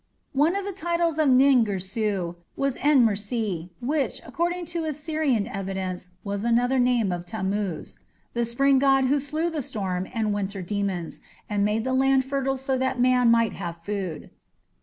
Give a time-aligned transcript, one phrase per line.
[0.33, 6.09] One of the titles of Nin Girsu was En Mersi, which, according to Assyrian evidence,
[6.23, 7.99] was another name of Tammuz,
[8.33, 12.57] the spring god who slew the storm and winter demons, and made the land fertile
[12.57, 14.31] so that man might have food.